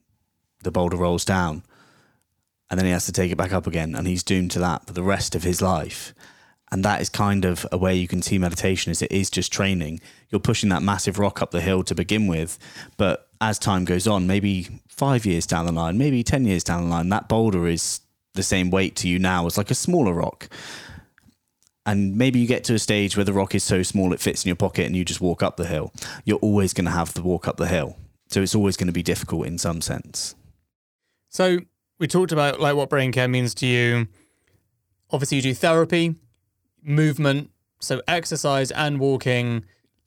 the 0.62 0.70
boulder 0.70 0.98
rolls 0.98 1.24
down, 1.24 1.62
and 2.70 2.78
then 2.78 2.84
he 2.84 2.92
has 2.92 3.06
to 3.06 3.12
take 3.12 3.32
it 3.32 3.36
back 3.36 3.54
up 3.54 3.66
again, 3.66 3.94
and 3.94 4.06
he's 4.06 4.22
doomed 4.22 4.50
to 4.50 4.58
that 4.58 4.86
for 4.86 4.92
the 4.92 5.02
rest 5.02 5.34
of 5.34 5.44
his 5.44 5.62
life. 5.62 6.12
And 6.70 6.84
that 6.84 7.00
is 7.00 7.08
kind 7.08 7.44
of 7.44 7.66
a 7.72 7.78
way 7.78 7.94
you 7.94 8.06
can 8.06 8.20
see 8.22 8.38
meditation 8.38 8.90
is 8.90 9.00
it 9.00 9.10
is 9.10 9.30
just 9.30 9.52
training. 9.52 10.00
You're 10.30 10.40
pushing 10.40 10.68
that 10.68 10.82
massive 10.82 11.18
rock 11.18 11.40
up 11.40 11.50
the 11.50 11.60
hill 11.60 11.82
to 11.84 11.94
begin 11.94 12.26
with, 12.26 12.58
but 12.96 13.28
as 13.40 13.58
time 13.58 13.84
goes 13.84 14.06
on, 14.06 14.26
maybe 14.26 14.68
five 14.88 15.24
years 15.24 15.46
down 15.46 15.66
the 15.66 15.72
line, 15.72 15.96
maybe 15.96 16.22
ten 16.22 16.44
years 16.44 16.64
down 16.64 16.84
the 16.84 16.90
line, 16.90 17.08
that 17.08 17.28
boulder 17.28 17.66
is 17.66 18.00
the 18.34 18.42
same 18.42 18.70
weight 18.70 18.96
to 18.96 19.08
you 19.08 19.18
now 19.18 19.46
as 19.46 19.56
like 19.56 19.70
a 19.70 19.74
smaller 19.74 20.12
rock. 20.12 20.48
And 21.86 22.16
maybe 22.16 22.38
you 22.38 22.46
get 22.46 22.64
to 22.64 22.74
a 22.74 22.78
stage 22.78 23.16
where 23.16 23.24
the 23.24 23.32
rock 23.32 23.54
is 23.54 23.64
so 23.64 23.82
small 23.82 24.12
it 24.12 24.20
fits 24.20 24.44
in 24.44 24.48
your 24.48 24.56
pocket 24.56 24.84
and 24.84 24.94
you 24.94 25.06
just 25.06 25.22
walk 25.22 25.42
up 25.42 25.56
the 25.56 25.66
hill. 25.66 25.92
You're 26.24 26.38
always 26.38 26.74
going 26.74 26.84
to 26.84 26.90
have 26.90 27.14
the 27.14 27.22
walk 27.22 27.48
up 27.48 27.56
the 27.56 27.66
hill. 27.66 27.96
So 28.28 28.42
it's 28.42 28.54
always 28.54 28.76
going 28.76 28.88
to 28.88 28.92
be 28.92 29.02
difficult 29.02 29.46
in 29.46 29.56
some 29.56 29.80
sense. 29.80 30.34
So 31.30 31.60
we 31.98 32.06
talked 32.06 32.30
about 32.30 32.60
like 32.60 32.76
what 32.76 32.90
brain 32.90 33.10
care 33.10 33.26
means 33.26 33.54
to 33.54 33.66
you. 33.66 34.08
Obviously 35.10 35.36
you 35.36 35.42
do 35.42 35.54
therapy, 35.54 36.14
movement, 36.88 37.50
so 37.80 38.02
exercise 38.08 38.70
and 38.72 38.98
walking, 38.98 39.64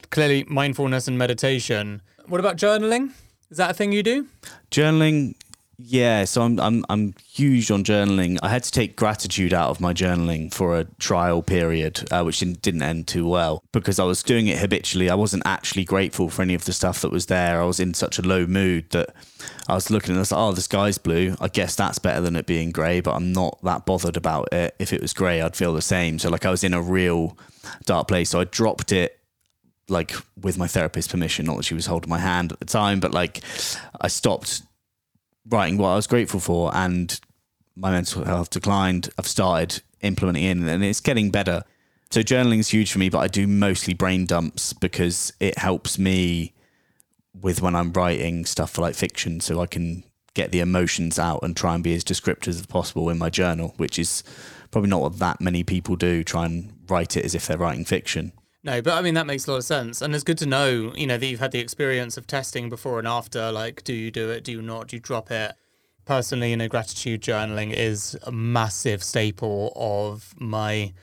clearly 0.10 0.44
mindfulness 0.50 1.08
and 1.08 1.18
meditation. 1.18 2.02
What 2.28 2.40
about 2.40 2.58
journaling? 2.58 3.12
Is 3.50 3.58
that 3.58 3.72
a 3.72 3.74
thing 3.74 3.92
you 3.92 4.04
do? 4.04 4.28
Journaling 4.72 5.36
Yeah, 5.84 6.26
so 6.26 6.44
I'm 6.44 6.60
I'm 6.60 6.86
I'm 6.90 7.14
huge 7.26 7.72
on 7.72 7.84
journaling. 7.84 8.38
I 8.44 8.50
had 8.50 8.64
to 8.64 8.72
take 8.72 8.96
gratitude 8.96 9.52
out 9.52 9.70
of 9.70 9.82
my 9.82 9.94
journaling 9.94 10.54
for 10.54 10.78
a 10.78 10.84
trial 11.00 11.42
period, 11.42 12.08
uh, 12.12 12.22
which 12.24 12.40
didn't, 12.40 12.62
didn't 12.62 12.84
end 12.84 13.08
too 13.08 13.28
well 13.28 13.64
because 13.72 13.98
I 13.98 14.04
was 14.04 14.22
doing 14.22 14.48
it 14.48 14.60
habitually. 14.60 15.10
I 15.10 15.16
wasn't 15.16 15.44
actually 15.46 15.84
grateful 15.84 16.30
for 16.30 16.44
any 16.44 16.54
of 16.54 16.66
the 16.66 16.74
stuff 16.74 17.02
that 17.02 17.12
was 17.12 17.26
there. 17.28 17.62
I 17.62 17.66
was 17.66 17.80
in 17.80 17.96
such 17.96 18.20
a 18.20 18.22
low 18.22 18.46
mood 18.46 18.92
that 18.92 19.16
I 19.68 19.74
was 19.74 19.90
looking 19.90 20.12
and 20.12 20.18
I 20.18 20.22
was 20.22 20.32
like, 20.32 20.40
"Oh, 20.40 20.52
the 20.52 20.62
sky's 20.62 21.00
blue. 21.00 21.36
I 21.42 21.48
guess 21.48 21.76
that's 21.76 22.00
better 22.00 22.22
than 22.22 22.36
it 22.36 22.46
being 22.46 22.72
grey." 22.72 23.00
But 23.02 23.16
I'm 23.16 23.34
not 23.34 23.58
that 23.64 23.86
bothered 23.86 24.18
about 24.18 24.54
it. 24.54 24.76
If 24.78 24.94
it 24.94 25.02
was 25.02 25.14
grey, 25.14 25.42
I'd 25.42 25.56
feel 25.56 25.74
the 25.74 25.82
same. 25.82 26.20
So 26.20 26.30
like 26.30 26.46
I 26.46 26.52
was 26.52 26.64
in 26.64 26.76
a 26.76 26.82
real 26.82 27.38
dark 27.86 28.08
place. 28.08 28.30
So 28.30 28.42
I 28.42 28.44
dropped 28.44 28.92
it 28.92 29.18
like 29.90 30.14
with 30.40 30.60
my 30.60 30.68
therapist's 30.68 31.12
permission. 31.12 31.48
Not 31.48 31.58
that 31.58 31.66
she 31.66 31.74
was 31.74 31.88
holding 31.88 32.10
my 32.10 32.20
hand 32.20 32.52
at 32.52 32.60
the 32.60 32.66
time, 32.66 33.00
but 33.00 33.14
like 33.14 33.42
I 34.00 34.10
stopped 34.10 34.62
writing 35.50 35.78
what 35.78 35.90
I 35.90 35.96
was 35.96 36.08
grateful 36.08 36.40
for, 36.40 36.76
and 36.76 37.20
my 37.76 37.92
mental 37.92 38.26
health 38.26 38.50
declined. 38.50 39.10
I've 39.18 39.28
started 39.28 39.82
implementing 40.02 40.44
it, 40.44 40.72
and 40.72 40.84
it's 40.84 41.00
getting 41.00 41.32
better. 41.32 41.64
So 42.10 42.22
journaling 42.22 42.60
is 42.60 42.70
huge 42.70 42.92
for 42.92 43.00
me, 43.00 43.10
but 43.10 43.20
I 43.20 43.28
do 43.28 43.48
mostly 43.48 43.94
brain 43.94 44.26
dumps 44.26 44.74
because 44.74 45.32
it 45.40 45.58
helps 45.58 45.98
me 45.98 46.54
with 47.40 47.62
when 47.62 47.76
I'm 47.76 47.94
writing 47.94 48.46
stuff 48.46 48.72
for 48.72 48.82
like 48.82 48.96
fiction, 48.96 49.40
so 49.40 49.62
I 49.62 49.66
can 49.66 50.04
get 50.34 50.52
the 50.52 50.60
emotions 50.60 51.20
out 51.20 51.40
and 51.44 51.56
try 51.56 51.76
and 51.76 51.84
be 51.84 51.94
as 51.94 52.04
descriptive 52.04 52.56
as 52.56 52.66
possible 52.66 53.10
in 53.10 53.18
my 53.18 53.30
journal, 53.30 53.74
which 53.78 53.98
is 53.98 54.24
probably 54.72 54.90
not 54.90 55.02
what 55.02 55.20
that 55.20 55.42
many 55.42 55.64
people 55.64 55.96
do. 55.96 56.24
Try 56.24 56.46
and 56.46 56.74
write 56.88 57.18
it 57.18 57.26
as 57.26 57.36
if 57.36 57.48
they're 57.48 57.58
writing 57.58 57.86
fiction. 57.86 58.34
No, 58.64 58.82
but 58.82 58.94
I 58.94 59.02
mean 59.02 59.16
that 59.16 59.26
makes 59.26 59.48
a 59.48 59.52
lot 59.52 59.58
of 59.58 59.64
sense, 59.64 60.02
and 60.02 60.14
it's 60.14 60.24
good 60.24 60.38
to 60.40 60.46
know, 60.46 60.94
you 60.96 61.08
know, 61.08 61.18
that 61.18 61.26
you've 61.26 61.40
had 61.40 61.52
the 61.52 61.60
experience 61.60 62.16
of 62.16 62.28
testing 62.28 62.70
before 62.70 63.00
and 63.00 63.08
after. 63.08 63.52
Like, 63.52 63.84
do 63.84 63.94
you 63.94 64.12
do 64.12 64.30
it? 64.30 64.44
Do 64.44 64.52
you 64.52 64.62
not? 64.62 64.90
Do 64.90 64.96
you 64.96 65.00
drop 65.00 65.32
it? 65.32 65.56
Personally, 66.06 66.52
you 66.52 66.58
know, 66.58 66.68
gratitude 66.68 67.22
journaling 67.22 67.74
is 67.74 68.18
a 68.24 68.32
massive 68.32 69.04
staple 69.04 69.74
of 69.76 70.36
my 70.38 70.94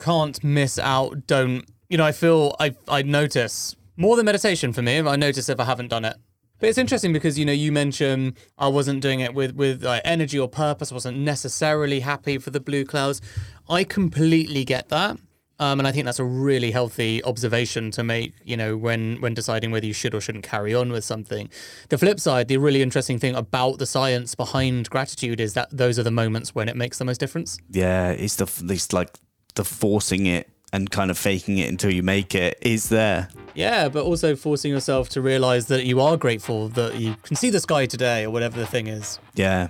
can't 0.00 0.42
miss 0.42 0.78
out. 0.78 1.26
Don't 1.28 1.64
you 1.88 1.96
know? 1.96 2.04
I 2.04 2.12
feel 2.12 2.56
I 2.58 2.74
I 2.88 3.02
notice 3.02 3.76
more 3.96 4.16
than 4.16 4.26
meditation 4.26 4.72
for 4.72 4.82
me. 4.82 4.98
I 4.98 5.14
notice 5.14 5.48
if 5.48 5.60
I 5.60 5.64
haven't 5.64 5.88
done 5.88 6.04
it. 6.04 6.16
But 6.58 6.68
it's 6.68 6.78
interesting 6.78 7.12
because 7.12 7.38
you 7.38 7.44
know 7.44 7.52
you 7.52 7.70
mentioned 7.70 8.34
I 8.58 8.68
wasn't 8.68 9.00
doing 9.00 9.20
it 9.20 9.32
with 9.32 9.54
with 9.54 9.84
like, 9.84 10.02
energy 10.04 10.38
or 10.38 10.48
purpose. 10.48 10.90
I 10.90 10.94
wasn't 10.94 11.18
necessarily 11.18 12.00
happy 12.00 12.38
for 12.38 12.50
the 12.50 12.60
blue 12.60 12.84
clouds. 12.84 13.20
I 13.68 13.84
completely 13.84 14.64
get 14.64 14.88
that. 14.88 15.18
Um, 15.60 15.78
and 15.78 15.86
I 15.86 15.92
think 15.92 16.06
that's 16.06 16.18
a 16.18 16.24
really 16.24 16.70
healthy 16.70 17.22
observation 17.22 17.90
to 17.92 18.02
make, 18.02 18.32
you 18.44 18.56
know, 18.56 18.78
when 18.78 19.20
when 19.20 19.34
deciding 19.34 19.70
whether 19.70 19.86
you 19.86 19.92
should 19.92 20.14
or 20.14 20.20
shouldn't 20.20 20.44
carry 20.44 20.74
on 20.74 20.90
with 20.90 21.04
something. 21.04 21.50
The 21.90 21.98
flip 21.98 22.18
side, 22.18 22.48
the 22.48 22.56
really 22.56 22.80
interesting 22.80 23.18
thing 23.18 23.34
about 23.34 23.78
the 23.78 23.86
science 23.86 24.34
behind 24.34 24.88
gratitude 24.88 25.38
is 25.38 25.52
that 25.54 25.68
those 25.70 25.98
are 25.98 26.02
the 26.02 26.10
moments 26.10 26.54
when 26.54 26.70
it 26.70 26.76
makes 26.76 26.96
the 26.96 27.04
most 27.04 27.20
difference. 27.20 27.58
Yeah, 27.70 28.10
it's 28.10 28.36
the 28.36 28.50
it's 28.72 28.94
like 28.94 29.10
the 29.54 29.64
forcing 29.64 30.24
it 30.24 30.48
and 30.72 30.90
kind 30.90 31.10
of 31.10 31.18
faking 31.18 31.58
it 31.58 31.68
until 31.68 31.92
you 31.92 32.02
make 32.02 32.34
it 32.34 32.56
is 32.62 32.88
there. 32.88 33.28
Yeah, 33.54 33.90
but 33.90 34.04
also 34.04 34.36
forcing 34.36 34.70
yourself 34.70 35.10
to 35.10 35.20
realize 35.20 35.66
that 35.66 35.84
you 35.84 36.00
are 36.00 36.16
grateful 36.16 36.68
that 36.70 36.98
you 36.98 37.16
can 37.22 37.36
see 37.36 37.50
the 37.50 37.60
sky 37.60 37.84
today 37.84 38.24
or 38.24 38.30
whatever 38.30 38.58
the 38.58 38.66
thing 38.66 38.86
is. 38.86 39.18
Yeah. 39.34 39.68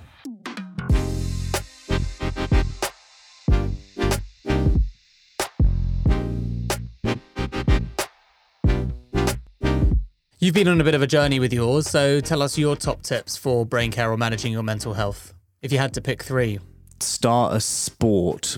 You've 10.43 10.55
been 10.55 10.67
on 10.67 10.81
a 10.81 10.83
bit 10.83 10.95
of 10.95 11.03
a 11.03 11.07
journey 11.07 11.39
with 11.39 11.53
yours, 11.53 11.87
so 11.87 12.19
tell 12.19 12.41
us 12.41 12.57
your 12.57 12.75
top 12.75 13.03
tips 13.03 13.37
for 13.37 13.63
brain 13.63 13.91
care 13.91 14.11
or 14.11 14.17
managing 14.17 14.51
your 14.51 14.63
mental 14.63 14.95
health. 14.95 15.35
If 15.61 15.71
you 15.71 15.77
had 15.77 15.93
to 15.93 16.01
pick 16.01 16.23
three, 16.23 16.57
Start 16.99 17.53
a 17.53 17.59
sport 17.59 18.57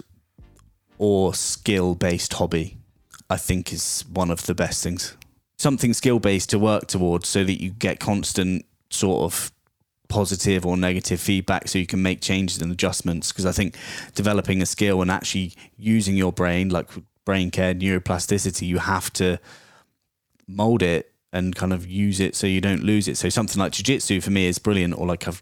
or 0.97 1.33
skill 1.33 1.93
based 1.95 2.35
hobby, 2.35 2.77
I 3.29 3.35
think 3.35 3.73
is 3.73 4.05
one 4.09 4.31
of 4.31 4.45
the 4.45 4.55
best 4.55 4.81
things. 4.81 5.17
Something 5.57 5.93
skill 5.93 6.19
based 6.19 6.51
to 6.51 6.57
work 6.57 6.87
towards 6.87 7.27
so 7.27 7.43
that 7.43 7.61
you 7.61 7.71
get 7.71 7.99
constant 7.99 8.63
sort 8.89 9.23
of 9.23 9.51
positive 10.07 10.65
or 10.65 10.77
negative 10.77 11.19
feedback 11.19 11.67
so 11.67 11.79
you 11.79 11.85
can 11.85 12.01
make 12.01 12.21
changes 12.21 12.61
and 12.61 12.71
adjustments. 12.71 13.33
Because 13.33 13.45
I 13.45 13.51
think 13.51 13.75
developing 14.15 14.61
a 14.61 14.65
skill 14.65 15.01
and 15.01 15.11
actually 15.11 15.51
using 15.75 16.15
your 16.15 16.31
brain, 16.31 16.69
like 16.69 16.89
brain 17.25 17.51
care, 17.51 17.75
neuroplasticity, 17.75 18.67
you 18.67 18.77
have 18.77 19.11
to 19.13 19.37
mold 20.47 20.81
it 20.81 21.12
and 21.33 21.55
kind 21.55 21.73
of 21.73 21.85
use 21.87 22.19
it 22.19 22.35
so 22.35 22.47
you 22.47 22.61
don't 22.61 22.83
lose 22.83 23.07
it. 23.07 23.17
So 23.17 23.27
something 23.27 23.59
like 23.59 23.73
jiu-jitsu 23.73 24.21
for 24.21 24.31
me 24.31 24.45
is 24.45 24.59
brilliant 24.59 24.97
or 24.97 25.07
like 25.07 25.27
I've 25.27 25.41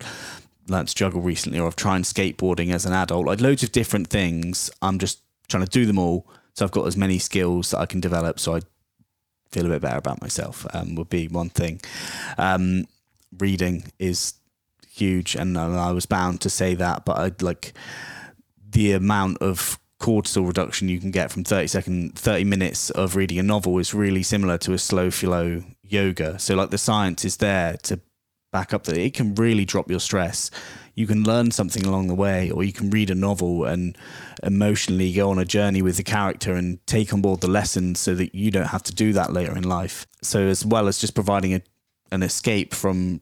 learned 0.67 0.87
to 0.87 0.95
juggle 0.95 1.21
recently 1.21 1.59
or 1.59 1.67
I've 1.67 1.75
tried 1.75 2.03
skateboarding 2.03 2.73
as 2.73 2.85
an 2.85 2.93
adult. 2.93 3.27
Like 3.27 3.41
loads 3.41 3.61
of 3.61 3.71
different 3.71 4.07
things. 4.07 4.71
I'm 4.81 4.97
just 4.97 5.21
trying 5.49 5.65
to 5.65 5.69
do 5.69 5.85
them 5.85 5.99
all. 5.99 6.25
So 6.53 6.65
I've 6.65 6.71
got 6.71 6.87
as 6.87 6.97
many 6.97 7.19
skills 7.19 7.71
that 7.71 7.79
I 7.79 7.85
can 7.85 7.99
develop 7.99 8.39
so 8.39 8.55
I 8.55 8.61
feel 9.51 9.65
a 9.65 9.69
bit 9.69 9.81
better 9.81 9.97
about 9.97 10.21
myself 10.21 10.65
um, 10.73 10.95
would 10.95 11.09
be 11.09 11.27
one 11.27 11.49
thing. 11.49 11.81
Um, 12.37 12.85
reading 13.37 13.91
is 13.99 14.35
huge 14.89 15.35
and 15.35 15.57
I 15.57 15.91
was 15.91 16.05
bound 16.05 16.41
to 16.41 16.49
say 16.49 16.73
that, 16.75 17.05
but 17.05 17.17
I'd 17.17 17.41
like 17.41 17.73
the 18.69 18.93
amount 18.93 19.39
of 19.39 19.77
cortisol 19.99 20.47
reduction 20.47 20.89
you 20.89 20.99
can 20.99 21.11
get 21.11 21.31
from 21.31 21.43
30 21.43 21.67
second 21.67 22.17
30 22.17 22.43
minutes 22.45 22.89
of 22.89 23.15
reading 23.15 23.37
a 23.37 23.43
novel 23.43 23.77
is 23.77 23.93
really 23.93 24.23
similar 24.23 24.57
to 24.57 24.73
a 24.73 24.77
slow 24.77 25.11
flow 25.11 25.63
yoga. 25.91 26.39
So 26.39 26.55
like 26.55 26.69
the 26.69 26.77
science 26.77 27.25
is 27.25 27.37
there 27.37 27.77
to 27.83 27.99
back 28.51 28.73
up 28.73 28.83
that. 28.83 28.97
It 28.97 29.13
can 29.13 29.35
really 29.35 29.65
drop 29.65 29.89
your 29.89 29.99
stress. 29.99 30.51
You 30.95 31.07
can 31.07 31.23
learn 31.23 31.51
something 31.51 31.85
along 31.85 32.07
the 32.07 32.15
way 32.15 32.51
or 32.51 32.63
you 32.63 32.73
can 32.73 32.89
read 32.89 33.09
a 33.09 33.15
novel 33.15 33.65
and 33.65 33.97
emotionally 34.43 35.13
go 35.13 35.29
on 35.29 35.39
a 35.39 35.45
journey 35.45 35.81
with 35.81 35.97
the 35.97 36.03
character 36.03 36.53
and 36.53 36.85
take 36.85 37.13
on 37.13 37.21
board 37.21 37.41
the 37.41 37.49
lessons 37.49 37.99
so 37.99 38.13
that 38.15 38.35
you 38.35 38.51
don't 38.51 38.67
have 38.67 38.83
to 38.83 38.93
do 38.93 39.13
that 39.13 39.31
later 39.31 39.55
in 39.55 39.63
life. 39.63 40.05
So 40.21 40.41
as 40.41 40.65
well 40.65 40.87
as 40.87 40.99
just 40.99 41.15
providing 41.15 41.53
a, 41.53 41.61
an 42.11 42.23
escape 42.23 42.73
from 42.73 43.21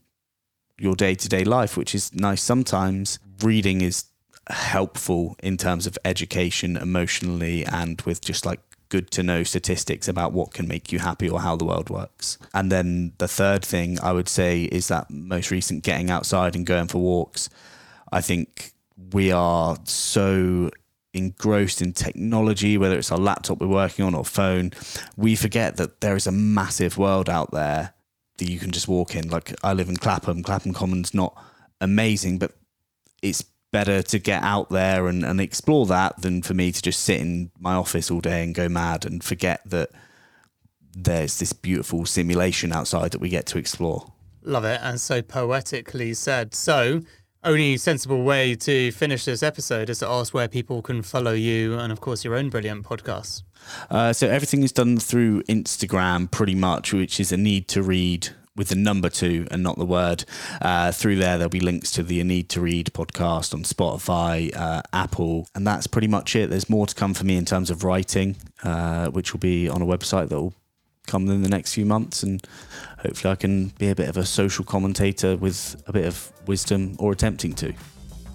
your 0.79 0.95
day-to-day 0.95 1.43
life 1.43 1.75
which 1.75 1.93
is 1.93 2.13
nice 2.13 2.41
sometimes 2.41 3.19
reading 3.43 3.81
is 3.81 4.05
helpful 4.49 5.35
in 5.43 5.57
terms 5.57 5.85
of 5.85 5.97
education 6.05 6.77
emotionally 6.77 7.65
and 7.65 8.01
with 8.01 8.21
just 8.21 8.45
like 8.45 8.61
good 8.89 9.11
to 9.11 9.23
know 9.23 9.43
statistics 9.43 10.07
about 10.07 10.33
what 10.33 10.53
can 10.53 10.67
make 10.67 10.91
you 10.91 10.99
happy 10.99 11.29
or 11.29 11.41
how 11.41 11.55
the 11.55 11.65
world 11.65 11.89
works. 11.89 12.37
And 12.53 12.71
then 12.71 13.13
the 13.19 13.27
third 13.27 13.63
thing 13.63 13.99
I 14.01 14.11
would 14.11 14.27
say 14.27 14.63
is 14.63 14.87
that 14.87 15.09
most 15.09 15.51
recent 15.51 15.83
getting 15.83 16.09
outside 16.09 16.55
and 16.55 16.65
going 16.65 16.87
for 16.87 16.97
walks. 16.99 17.49
I 18.11 18.21
think 18.21 18.73
we 19.13 19.31
are 19.31 19.77
so 19.83 20.71
engrossed 21.13 21.81
in 21.81 21.93
technology, 21.93 22.77
whether 22.77 22.97
it's 22.97 23.11
our 23.11 23.17
laptop 23.17 23.59
we're 23.59 23.67
working 23.67 24.05
on 24.05 24.13
or 24.13 24.25
phone, 24.25 24.71
we 25.15 25.35
forget 25.35 25.77
that 25.77 26.01
there 26.01 26.15
is 26.15 26.27
a 26.27 26.31
massive 26.31 26.97
world 26.97 27.29
out 27.29 27.51
there 27.51 27.93
that 28.37 28.49
you 28.49 28.59
can 28.59 28.71
just 28.71 28.87
walk 28.87 29.15
in. 29.15 29.29
Like 29.29 29.53
I 29.63 29.73
live 29.73 29.89
in 29.89 29.97
Clapham, 29.97 30.43
Clapham 30.43 30.73
Common's 30.73 31.13
not 31.13 31.35
amazing, 31.81 32.37
but 32.37 32.53
it's 33.21 33.43
better 33.71 34.01
to 34.01 34.19
get 34.19 34.43
out 34.43 34.69
there 34.69 35.07
and, 35.07 35.23
and 35.23 35.39
explore 35.39 35.85
that 35.85 36.21
than 36.21 36.41
for 36.41 36.53
me 36.53 36.71
to 36.71 36.81
just 36.81 37.01
sit 37.01 37.21
in 37.21 37.51
my 37.59 37.75
office 37.75 38.09
all 38.09 38.21
day 38.21 38.43
and 38.43 38.55
go 38.55 38.67
mad 38.67 39.05
and 39.05 39.23
forget 39.23 39.61
that 39.65 39.89
there's 40.93 41.39
this 41.39 41.53
beautiful 41.53 42.05
simulation 42.05 42.71
outside 42.71 43.11
that 43.11 43.21
we 43.21 43.29
get 43.29 43.45
to 43.47 43.57
explore. 43.57 44.11
Love 44.43 44.65
it, 44.65 44.79
and 44.81 44.99
so 44.99 45.21
poetically 45.21 46.13
said. 46.13 46.55
So, 46.55 47.01
only 47.43 47.77
sensible 47.77 48.23
way 48.23 48.55
to 48.55 48.91
finish 48.91 49.25
this 49.25 49.43
episode 49.43 49.89
is 49.89 49.99
to 49.99 50.07
ask 50.07 50.33
where 50.33 50.47
people 50.47 50.81
can 50.81 51.01
follow 51.01 51.31
you 51.31 51.77
and, 51.77 51.91
of 51.91 52.01
course, 52.01 52.25
your 52.25 52.35
own 52.35 52.49
brilliant 52.49 52.85
podcasts. 52.85 53.43
Uh, 53.89 54.11
so 54.11 54.27
everything 54.27 54.63
is 54.63 54.71
done 54.71 54.97
through 54.97 55.43
Instagram, 55.43 56.29
pretty 56.29 56.55
much, 56.55 56.93
which 56.93 57.19
is 57.19 57.31
a 57.31 57.37
need 57.37 57.67
to 57.69 57.81
read 57.81 58.29
with 58.59 58.67
the 58.67 58.75
number 58.75 59.09
two 59.09 59.47
and 59.49 59.63
not 59.63 59.77
the 59.77 59.85
word. 59.85 60.25
Uh, 60.61 60.91
through 60.91 61.15
there, 61.15 61.37
there'll 61.37 61.49
be 61.49 61.61
links 61.61 61.91
to 61.91 62.03
the 62.03 62.21
Need 62.25 62.49
to 62.49 62.59
Read 62.59 62.87
podcast 62.87 63.53
on 63.53 63.63
Spotify, 63.63 64.53
uh, 64.53 64.81
Apple, 64.91 65.47
and 65.55 65.65
that's 65.65 65.87
pretty 65.87 66.09
much 66.09 66.35
it. 66.35 66.49
There's 66.49 66.69
more 66.69 66.85
to 66.85 66.93
come 66.93 67.13
for 67.13 67.23
me 67.23 67.37
in 67.37 67.45
terms 67.45 67.69
of 67.69 67.85
writing, 67.85 68.35
uh, 68.61 69.07
which 69.11 69.31
will 69.33 69.39
be 69.39 69.69
on 69.69 69.81
a 69.81 69.85
website 69.85 70.27
that 70.27 70.35
will 70.35 70.53
come 71.07 71.29
in 71.29 71.41
the 71.41 71.49
next 71.49 71.73
few 71.73 71.85
months, 71.85 72.21
and 72.21 72.45
hopefully, 72.99 73.31
I 73.31 73.35
can 73.35 73.69
be 73.79 73.89
a 73.89 73.95
bit 73.95 74.09
of 74.09 74.17
a 74.17 74.25
social 74.25 74.65
commentator 74.65 75.37
with 75.37 75.81
a 75.87 75.93
bit 75.93 76.05
of 76.05 76.29
wisdom 76.45 76.97
or 76.99 77.13
attempting 77.13 77.53
to. 77.55 77.73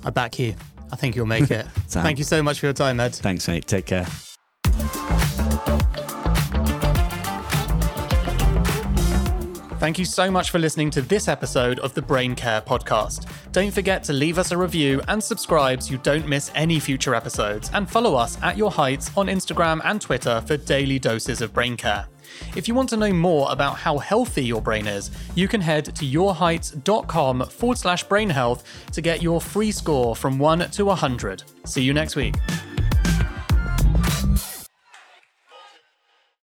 I 0.07 0.11
back 0.11 0.39
you. 0.39 0.55
I 0.91 0.97
think 0.97 1.17
you'll 1.17 1.27
make 1.27 1.51
it. 1.51 1.67
Thank 1.89 2.17
you 2.17 2.25
so 2.25 2.43
much 2.43 2.61
for 2.61 2.67
your 2.67 2.73
time, 2.73 2.99
Ed. 2.99 3.15
Thanks, 3.15 3.47
mate. 3.47 3.67
Take 3.67 3.85
care. 3.85 4.07
Thank 9.85 9.99
you 9.99 10.07
so 10.07 10.31
much 10.31 10.49
for 10.49 10.59
listening 10.59 10.89
to 10.93 11.03
this 11.03 11.29
episode 11.29 11.79
of 11.81 11.93
the 11.93 12.01
Brain 12.01 12.35
Care 12.35 12.63
Podcast. 12.63 13.31
Don't 13.53 13.71
forget 13.71 14.03
to 14.05 14.15
leave 14.15 14.39
us 14.39 14.51
a 14.51 14.57
review 14.57 15.03
and 15.09 15.23
subscribe 15.23 15.83
so 15.83 15.93
you 15.93 15.99
don't 15.99 16.27
miss 16.27 16.51
any 16.55 16.81
future 16.81 17.15
episodes, 17.15 17.71
and 17.75 17.87
follow 17.87 18.15
us 18.15 18.39
at 18.43 18.57
your 18.57 18.71
heights 18.71 19.11
on 19.15 19.27
Instagram 19.27 19.83
and 19.85 20.01
Twitter 20.01 20.43
for 20.47 20.57
daily 20.57 20.99
doses 20.99 21.43
of 21.43 21.53
brain 21.53 21.77
care. 21.77 22.07
If 22.57 22.67
you 22.67 22.75
want 22.75 22.89
to 22.89 22.97
know 22.97 23.13
more 23.13 23.53
about 23.53 23.77
how 23.77 23.99
healthy 23.99 24.47
your 24.47 24.63
brain 24.63 24.87
is, 24.87 25.11
you 25.35 25.49
can 25.49 25.61
head 25.61 25.85
to 25.85 26.07
yourheights.com 26.07 27.45
forward 27.51 27.77
slash 27.77 28.05
brain 28.05 28.31
health 28.31 28.89
to 28.93 29.03
get 29.03 29.23
your 29.23 29.39
free 29.39 29.71
score 29.71 30.17
from 30.17 30.39
1 30.39 30.71
to 30.71 30.87
100. 30.87 31.43
See 31.67 31.83
you 31.83 31.93
next 31.93 32.17
week. 32.17 32.37